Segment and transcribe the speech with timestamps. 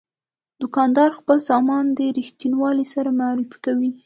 [0.61, 3.91] دوکاندار خپل سامان د رښتینولۍ سره معرفي کوي.